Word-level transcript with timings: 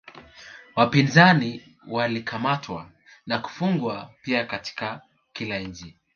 Wapinzani 0.75 1.77
walikamatwa 1.87 2.89
na 3.25 3.39
kufungwa 3.39 4.09
pia 4.21 4.45
Katika 4.45 5.01
kila 5.33 5.59
nchi 5.59 5.95